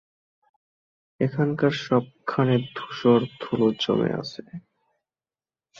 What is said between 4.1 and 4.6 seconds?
আছে।